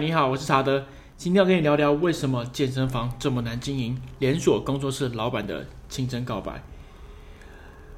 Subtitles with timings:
[0.00, 0.86] 你好，我是查德，
[1.18, 6.62] 今天要跟你聊聊为什么健身房这么难经营，连锁工作室老板的亲身告白。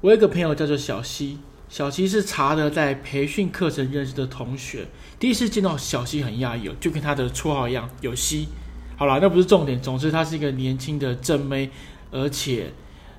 [0.00, 4.86] 我有一个朋友叫做小西，小西是查德在培训课程认识的同学，
[5.18, 8.46] 第一次见到小西很讶异，就跟他的绰号一样，有西。
[8.96, 11.70] 好了，那不是重点，总之他是一个年轻的正妹，
[12.12, 12.72] 而且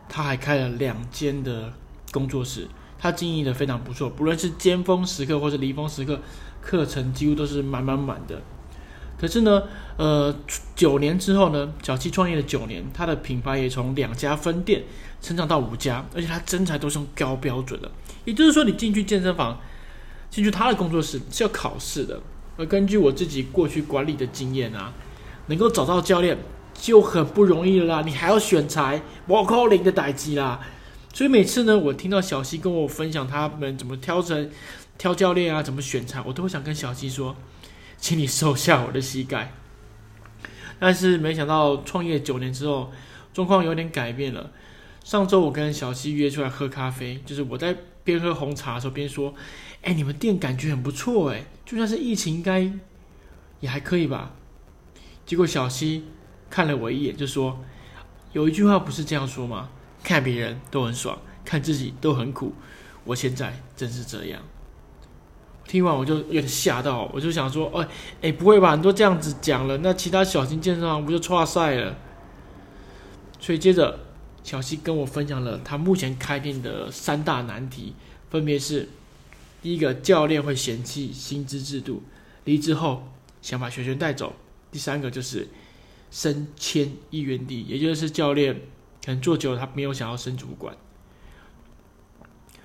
[0.07, 1.73] 他还开了两间的
[2.11, 2.69] 工作室。
[2.97, 6.21] 他经营的非常不错，不论是尖峰时刻或是离峰时刻，
[6.61, 8.41] 课程几乎都是满满满的。
[9.21, 9.61] 可是呢，
[9.97, 10.35] 呃，
[10.75, 14.81] 九年之后呢，小七创业了九年，他的品牌也从两家分店
[15.21, 17.91] 成长到五家，而且他真材都是高标准的。
[18.25, 19.59] 也就是说，你进去健身房，
[20.31, 22.19] 进去他的工作室是要考试的。
[22.57, 24.91] 而根据我自己过去管理的经验啊，
[25.45, 26.35] 能够找到教练
[26.73, 30.59] 就很不容易了啦，你还要选材，我靠零的代志啦。
[31.13, 34.49] 所以每次呢，我听到小西跟我分享他们怎么挑成
[34.97, 37.35] 挑教练啊，怎么选材，我都会想跟小西说，
[38.01, 39.53] 请你收下我的膝盖。
[40.79, 42.91] 但是没想到创业九年之后，
[43.33, 44.51] 状况有点改变了。
[45.03, 49.33] 上周我跟小西约出来喝咖啡，就是我在边喝红茶的时候边说
[49.83, 52.71] ：“哎，你们店感觉很不错哎，就算是疫情，应该
[53.59, 54.33] 也还可以吧？”
[55.25, 56.05] 结果小西
[56.49, 57.63] 看了我一眼，就说
[58.33, 59.69] ：“有一句话不是这样说吗？”
[60.03, 62.53] 看别人都很爽，看自己都很苦。
[63.03, 64.41] 我现在真是这样。
[65.71, 67.87] 听完我就有点吓到，我就想说：“哎
[68.23, 68.75] 哎，不会吧？
[68.75, 71.95] 你都这样子讲了，那其他小型健身房不就挫赛了？”
[73.39, 73.97] 所以接着
[74.43, 77.93] 小西跟我分享了他目前开店的三大难题，
[78.29, 78.89] 分别是：
[79.61, 82.03] 第一个，教练会嫌弃薪资制度，
[82.43, 83.07] 离职后
[83.41, 84.33] 想把学员带走；
[84.73, 85.47] 第三个就是
[86.11, 88.59] 升迁意愿低，也就是教练。
[89.05, 90.75] 可能做久了，他没有想要升主管，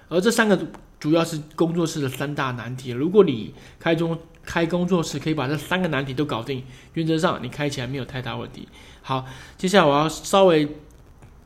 [0.09, 0.67] 而这三个
[1.07, 2.91] 主要是工作室的三大难题。
[2.91, 8.67] 如果你开中开工作室，可以把这三个难题都搞定，原则上你开起来没有太大问题。
[9.03, 9.25] 好，
[9.57, 10.69] 接下来我要稍微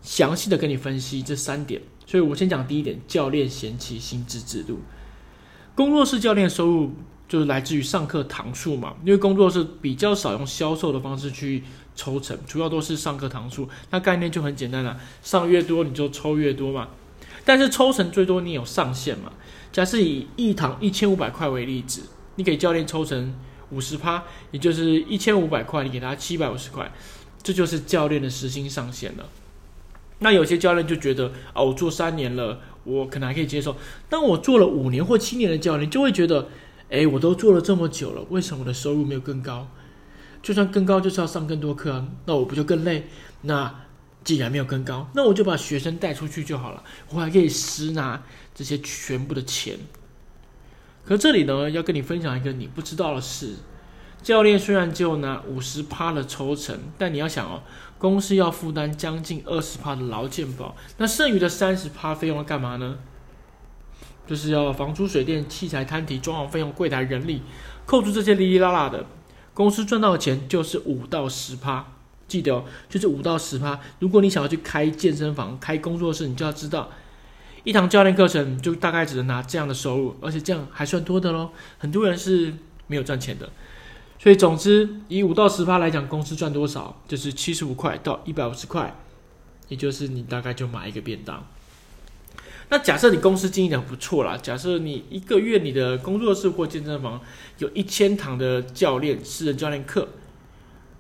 [0.00, 1.82] 详细的跟你分析这三点。
[2.06, 4.80] 所以我先讲第一点：教练嫌弃薪资制度。
[5.74, 6.94] 工作室教练收入
[7.28, 11.62] 就是来自于上课堂数嘛，因为工作室比较少用销售的方式去。
[11.96, 16.88] 抽成主要都是上课堂数，那概念就很简单了，上越多你就抽越多嘛。
[17.44, 19.30] 但是抽成最多你有上限嘛？
[19.72, 22.02] 假设以一堂一千五百块为例子，
[22.36, 23.34] 你给教练抽成
[23.70, 26.92] 五十趴，也就是一千五百块，你给他七百五十块，
[27.42, 29.28] 这就是教练的时薪上限了。
[30.18, 33.76] 那有些教练就觉得哦，我做三年了，我可能还可以接受。
[34.08, 36.48] 当我做了五年或七年的教练，就会觉得，
[36.90, 39.68] 哎，我都做了这么久了，为什么我的收入没有更高？
[40.42, 43.06] 就算更高，就是要上更多课啊，那我不就更累？
[43.42, 43.82] 那
[44.22, 48.22] 既然没有更高，那我就把学生带出去就好了，我还可以私拿
[48.54, 49.78] 这些全部的钱。
[51.04, 53.56] 可这里呢，要跟你分享一个你不知道的事：
[54.22, 57.62] 教练虽然只有拿五十趴的抽成，但你要想哦，
[57.98, 62.98] 公司要负担将近二十趴的劳健保，那剩余的三十趴费用要干嘛呢？
[64.26, 67.42] 就是要房租、水电、器材、摊提、装潢费用、柜台、人力，
[67.84, 69.04] 扣除这些哩哩啦啦的。
[69.52, 71.84] 公司赚到的钱就是五到十趴，
[72.30, 73.80] 记得哦，就是五到十趴。
[73.98, 76.88] 如果你想要去开健身房、开工作室，你就要知道，
[77.64, 81.50] 一堂教练课程就大概只能拿这样的收入，而且这样还算多的喽。
[81.78, 82.54] 很多人是
[82.86, 83.50] 没有赚钱的，
[84.18, 88.94] 所以总之以五到十趴来讲，公司赚多少就是七十五块到一百五十块，
[89.68, 91.44] 也就是你大概就买一个便当。
[92.72, 97.20] 那假设你公司经营的不错啦，假设你一个月你的工作室或健身房
[97.58, 100.06] 有一千堂的教练私人教练课，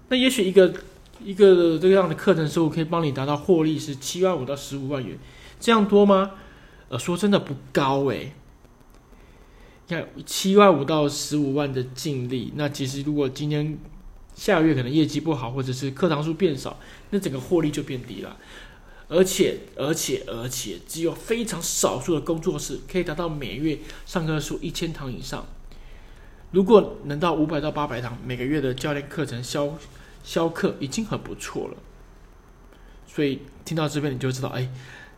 [0.08, 0.74] 那也许一个
[1.22, 5.18] 一个这样的课程收入可以帮你达到获利是七万五到十五万元，
[5.58, 6.32] 这样多吗？
[6.88, 8.32] 呃，说真的不高诶、
[9.86, 13.78] 你看七万五到十五万的净利，那其实如果今天
[14.34, 16.78] 下个月可能业绩不好，或者是课堂数变少，
[17.10, 18.36] 那整个获利就变低了。
[19.08, 25.44] 而且，而且，而且，只有非常少数的工作室可以达到每月上课数一千堂以上。
[26.52, 29.76] 如果能到五百到八百堂每个月的教练课程销
[30.30, 31.76] 销课，已经很不错了。
[33.04, 34.70] 所以听到这边你就知道，哎，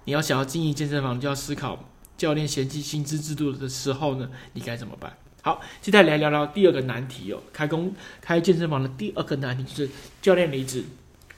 [0.07, 5.19] 你要想要经营健身房，就要思考教练嫌弃薪资制度的时候呢，你该怎么办？
[5.43, 9.91] 好，现在来聊聊第二个难题哦，开工开健身房的第二个难题就是
[10.23, 10.83] 教练离职，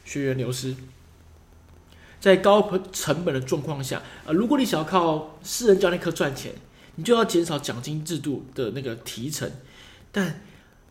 [0.04, 0.76] 学员流失。
[2.20, 6.52] 在高成本的状况下，呃，如果你想要靠私人教练课赚钱，
[6.94, 9.50] 你就要减少奖金制度的那个提成。
[10.12, 10.40] 但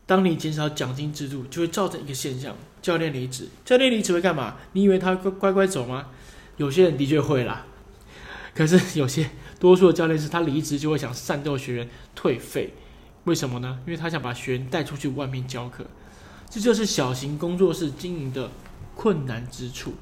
[0.06, 3.48] 当你减少奖金制度，就会造成一个现象：教练离职。
[3.64, 4.58] 教练离职会干嘛？
[4.74, 6.08] 你以为他会乖乖走吗？
[6.58, 7.66] 有些人的确会啦，
[8.54, 12.74] 可是 有些多数的教练是他离职就会想煽动学员退费。
[13.24, 13.80] 为什么呢？
[13.86, 15.86] 因为他想把学员带出去外面教课。
[16.50, 18.52] 这就是小型工作室经营的
[18.94, 19.96] 困难之处。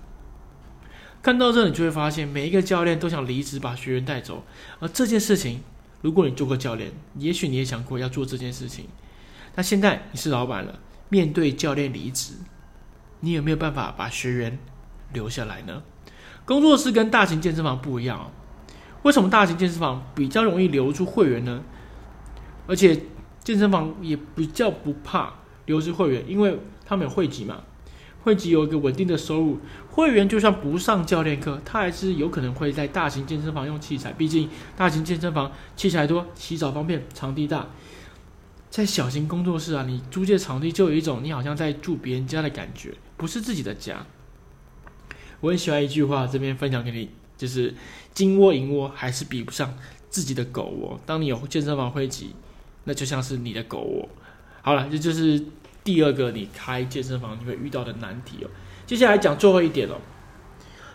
[1.21, 4.44] 看到这，你就会发现，每一个教练都想离职把学员带走。
[4.80, 5.62] 而这件事情，
[6.01, 8.88] 如果你做过教练，也许你也想过要做这件事情。
[9.56, 12.33] 那现在你是老板了，面对教练离职，
[13.19, 14.57] 你有没有办法把学员
[15.13, 15.83] 留下来呢？
[16.45, 18.31] 工作室跟大型健身房不一样哦。
[19.03, 21.63] 为什么大型健身房比较容易留住会员呢？
[22.68, 22.98] 而且
[23.44, 25.33] 健身房也比较不怕
[25.65, 27.62] 流失会员，因为他们有会籍嘛，
[28.24, 29.59] 会籍有一个稳定的收入。
[29.89, 37.68] 会员就算不上教练课，他还是有可能会在大型健身房用器材，毕竟大型健身房器材多，洗澡方便，场地大。
[38.71, 44.06] 在小型工作室啊，你租借场地就有一种你好像在住别人家的感觉，不是自己的家。
[45.41, 47.75] 我很喜欢一句话，这边分享给你，就是
[48.13, 49.77] 金窝银窝还是比不上
[50.09, 50.97] 自己的狗窝。
[51.06, 52.33] 当你有健身房会籍，
[52.85, 54.07] 那就像是你的狗窝。
[54.62, 55.44] 好了，这就是
[55.83, 58.50] 第二个你开健身房你会遇到的难题哦。
[58.88, 59.97] 接下来讲最后一点哦，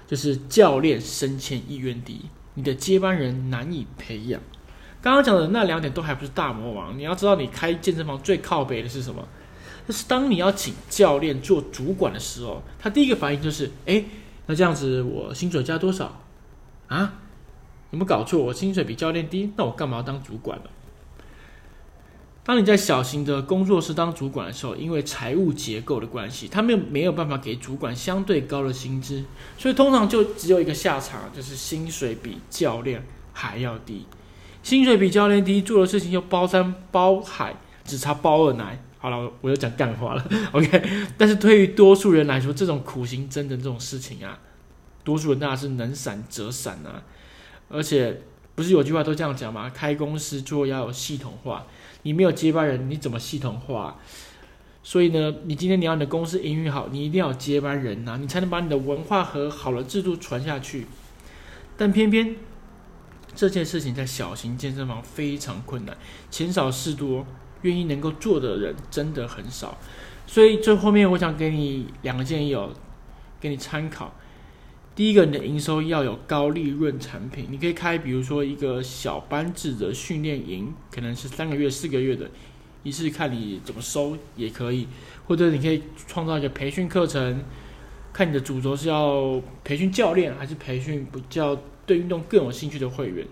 [0.07, 2.23] 就是教练升迁意愿低，
[2.55, 4.41] 你的接班人难以培养。
[5.07, 9.25] 刚刚讲的那两点都还不是大魔王，你要知道你开健身房最靠北的是什么？
[9.87, 14.03] 就是当你要请教练做主管的时候，他第一个反应就是，哎。
[14.47, 16.23] 那这样子，我薪水加多少
[16.89, 17.15] 啊？
[17.93, 18.41] 有没有搞错？
[18.41, 20.65] 我薪水比教练低，那我干嘛要当主管呢？
[22.43, 29.25] 当你在小型的工作室当主管的时候，因为财务结构的关系，他们没有办法给主管相对高的薪资，
[29.57, 34.05] 所以通常就只有一个下场，就是薪水比教练还要低。
[34.67, 37.55] 薪水比教练低，做的事情又包山包海，
[37.85, 38.77] 只差包二奶。
[38.99, 40.83] 好了，我又讲干话了， OK。
[41.17, 44.41] 但是对于多数人来说，这种苦行僧的这种事情啊，
[45.05, 47.01] 多数人那是能闪则闪啊。
[47.69, 48.23] 而且
[48.57, 49.71] 不是有句话都这样讲吗？
[49.73, 51.65] 开公司做要有系统化，
[52.03, 54.01] 你没有接班人，你怎么系统化？
[54.83, 60.89] 所以呢，你今天你要你的公司营运好，你一定要有接班人呐、啊，你才能把你的文化和好的制度传下去。
[61.77, 62.35] 但偏偏
[63.37, 65.97] 这件事情在小型健身房非常困难，
[66.31, 67.25] 钱少事多。
[67.63, 69.77] 愿意能够做的人真的很少，
[70.27, 72.71] 所以最后面我想给你两个建议哦，
[73.41, 74.15] 给你参考。
[74.95, 82.31] 第一个，你的营收要有高利润产品，你可以开，比如说一个小班制的训练营，可能是三个月、四个月的，
[82.83, 84.87] 一次看你怎么收也可以，
[85.27, 87.43] 或者你可以创造一个培训课程，
[88.13, 93.27] 看你的主轴是要培训教练，还是培训比较对运动更有兴趣的会员，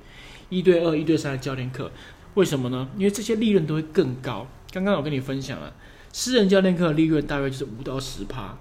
[0.48, 1.90] 一对二、一对三的教练课。
[2.34, 2.88] 为什么呢？
[2.96, 4.46] 因为这些利润都会更高。
[4.72, 5.72] 刚刚我跟你分享了，
[6.12, 8.56] 私人教练课的利润大约就是五到十趴，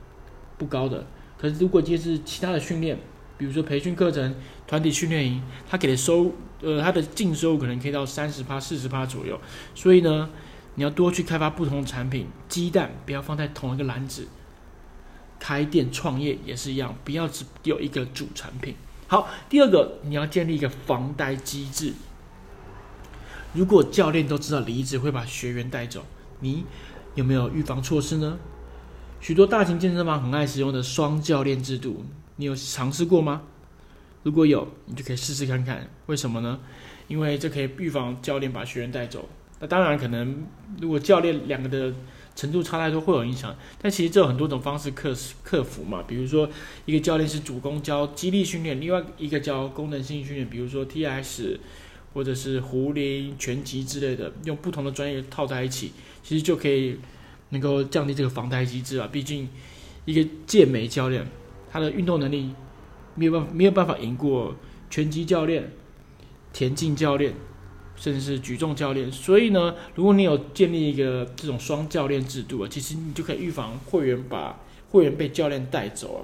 [0.58, 1.06] 不高的。
[1.40, 2.98] 可是如果接是其他的训练，
[3.38, 4.36] 比如说培训课程、
[4.68, 6.32] 团体训练营，他给的收，
[6.62, 9.40] 呃，他的净收入可能可以到三十趴、四十趴左右。
[9.74, 10.30] 所以呢，
[10.76, 14.28] 你要多去开发不同的产品，鸡蛋不要放在同一个篮子。
[15.40, 18.76] 开店创业也是一样，不要只有一个主产品。
[19.14, 21.94] 好，第二个，你要建立一个防呆机制。
[23.54, 26.04] 如果教练都知道离职会把学员带走，
[26.40, 26.66] 你
[27.14, 28.40] 有没有预防措施呢？
[29.22, 32.04] 许多大型健身房很爱使用的双教练制度，
[32.38, 33.44] 你有尝试过吗？
[34.24, 35.88] 如果有，你就可以试试看看。
[36.08, 36.60] 为什么呢？
[37.08, 39.30] 因为这可以预防教练把学员带走。
[39.60, 40.44] 那当然，可能
[40.82, 41.94] 如果教练两个的
[42.36, 43.56] 程度差太多，会有影响。
[43.82, 46.04] 但其实这有很多种方式克克服嘛。
[46.08, 46.50] 比如说，
[46.86, 51.58] 一个教练是主攻教肌力训练，另外一个教功能性训练，比如说 TS。
[52.14, 56.96] 或者是壶铃、拳击之类的，用不同的专业套在一起，其实就可以
[57.50, 59.10] 能够降低这个防呆机制啊。
[59.12, 59.50] 毕竟
[60.06, 61.26] 一个健美教练，
[61.72, 62.54] 他的运动能力
[63.16, 64.56] 没有办法没有办法赢过
[64.92, 65.72] 拳击教练、
[66.54, 67.34] 田径教练，
[67.96, 69.12] 甚至是举重教练。
[69.12, 74.60] 所以呢，如果你有建立一个这种双教练制度啊，其实你就可以预防会员把
[74.92, 76.20] 会员被教练带走啊。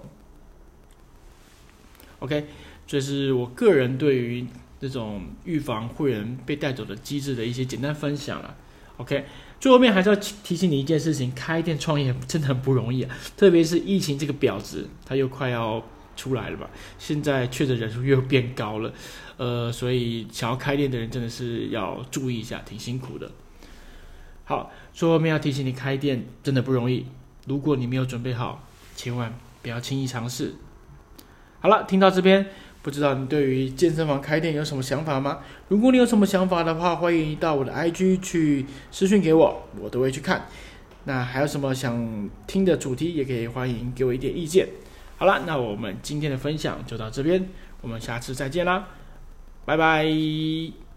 [2.20, 2.46] OK，
[2.86, 4.46] 这是我个人对于。
[4.82, 8.56] 这种预防会员被带走的机制的一些简单分享了
[8.96, 9.26] ，OK。
[9.60, 15.84] 最后面还是要提醒你一件事情：开店创业真的很不容易啊，特别是疫情这个婊子，它又快要
[16.20, 16.70] 出来了吧？
[16.98, 18.92] 现在确诊人数又变高了，
[19.38, 23.32] 呃，所以想要开店的人真的是要注意一下，挺辛苦的。
[24.44, 27.06] 好，最后面要提醒你，开店真的不容易，
[27.48, 30.56] 如果你没有准备好，千万不要轻易尝试。
[31.62, 32.48] 好了，听到这边。
[32.82, 35.40] 不知道你对于健身房开店有什么想法吗？
[35.68, 40.48] 如果你有什么想法的话，欢迎到我的 IG 去私讯给我，我都会去看。
[41.04, 44.70] 那还有什么想听的主题，也可以欢迎给我一点意见。
[45.20, 47.50] 好了，那我们今天的分享就到这边，
[47.82, 48.88] 我们下次再见啦，
[49.66, 50.88] 拜拜。